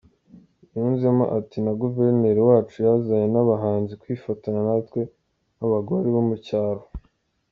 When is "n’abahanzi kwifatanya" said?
3.31-4.61